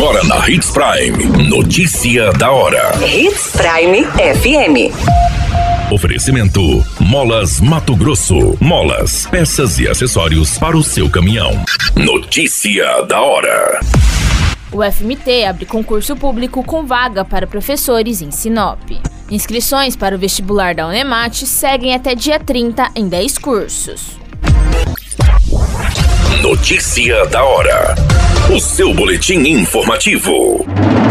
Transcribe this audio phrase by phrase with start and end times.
[0.00, 1.46] Agora na Hits Prime.
[1.46, 2.90] Notícia da hora.
[3.06, 5.92] Hits Prime FM.
[5.92, 8.56] Oferecimento: Molas Mato Grosso.
[8.58, 11.50] Molas, peças e acessórios para o seu caminhão.
[11.94, 13.78] Notícia da hora.
[14.72, 18.80] O FMT abre concurso público com vaga para professores em Sinop.
[19.30, 24.18] Inscrições para o vestibular da Unemat seguem até dia 30 em 10 cursos.
[26.40, 27.94] Notícia da hora.
[28.48, 30.64] O seu boletim informativo.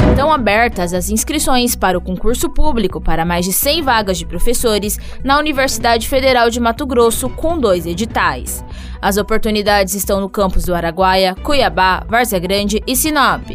[0.10, 4.98] Estão abertas as inscrições para o concurso público para mais de 100 vagas de professores
[5.24, 8.62] na Universidade Federal de Mato Grosso, com dois editais.
[9.02, 13.48] As oportunidades estão no campus do Araguaia, Cuiabá, Várzea Grande e Sinop.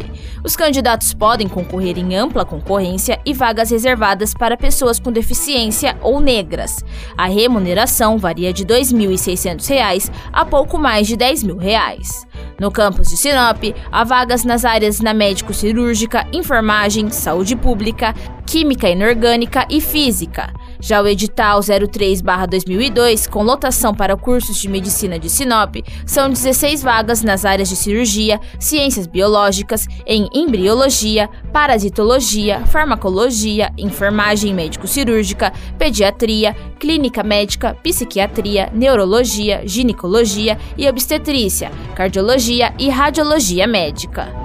[0.43, 6.19] Os candidatos podem concorrer em ampla concorrência e vagas reservadas para pessoas com deficiência ou
[6.19, 6.83] negras.
[7.15, 12.25] A remuneração varia de R$ 2.600 a pouco mais de 10 mil reais.
[12.59, 18.13] No campus de Sinop, há vagas nas áreas na médico-cirúrgica, enfermagem, saúde pública,
[18.47, 20.53] química inorgânica e física.
[20.85, 27.23] Já o edital 03/2002, com lotação para cursos de medicina de Sinop, são 16 vagas
[27.23, 37.73] nas áreas de cirurgia, ciências biológicas, em embriologia, parasitologia, farmacologia, enfermagem médico-cirúrgica, pediatria, clínica médica,
[37.81, 44.44] psiquiatria, neurologia, ginecologia e obstetrícia, cardiologia e radiologia médica.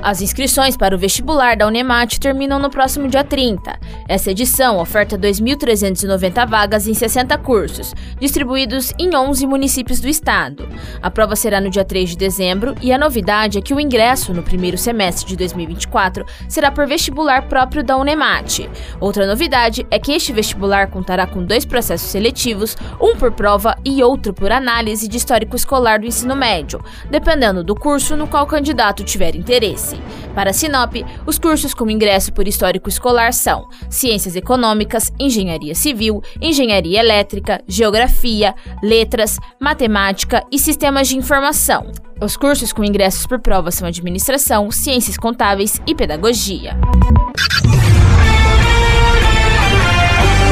[0.00, 3.78] As inscrições para o vestibular da Unemat terminam no próximo dia 30.
[4.08, 10.68] Essa edição oferta 2.390 vagas em 60 cursos, distribuídos em 11 municípios do estado.
[11.02, 14.32] A prova será no dia 3 de dezembro e a novidade é que o ingresso
[14.32, 18.68] no primeiro semestre de 2024 será por vestibular próprio da Unemat.
[19.00, 24.02] Outra novidade é que este vestibular contará com dois processos seletivos, um por prova e
[24.02, 26.80] outro por análise de histórico escolar do ensino médio,
[27.10, 29.87] dependendo do curso no qual o candidato tiver interesse.
[30.34, 37.00] Para Sinop, os cursos com ingresso por histórico escolar são Ciências Econômicas, Engenharia Civil, Engenharia
[37.00, 41.90] Elétrica, Geografia, Letras, Matemática e Sistemas de Informação.
[42.20, 46.76] Os cursos com ingressos por prova são Administração, Ciências Contábeis e Pedagogia.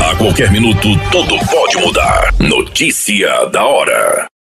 [0.09, 2.33] A qualquer minuto, tudo pode mudar.
[2.39, 4.36] Notícia da hora.